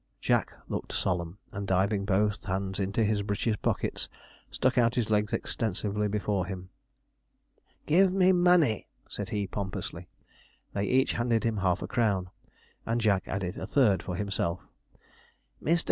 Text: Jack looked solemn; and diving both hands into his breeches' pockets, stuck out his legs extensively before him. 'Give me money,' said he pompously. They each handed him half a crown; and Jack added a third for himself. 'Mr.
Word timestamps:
Jack 0.19 0.51
looked 0.67 0.91
solemn; 0.93 1.37
and 1.51 1.67
diving 1.67 2.05
both 2.05 2.45
hands 2.45 2.79
into 2.79 3.03
his 3.03 3.21
breeches' 3.21 3.57
pockets, 3.57 4.09
stuck 4.49 4.75
out 4.75 4.95
his 4.95 5.11
legs 5.11 5.31
extensively 5.31 6.07
before 6.07 6.47
him. 6.47 6.69
'Give 7.85 8.11
me 8.11 8.31
money,' 8.31 8.87
said 9.07 9.29
he 9.29 9.45
pompously. 9.45 10.07
They 10.73 10.85
each 10.85 11.11
handed 11.13 11.43
him 11.43 11.57
half 11.57 11.83
a 11.83 11.87
crown; 11.87 12.31
and 12.83 12.99
Jack 12.99 13.27
added 13.27 13.59
a 13.59 13.67
third 13.67 14.01
for 14.01 14.15
himself. 14.15 14.61
'Mr. 15.63 15.79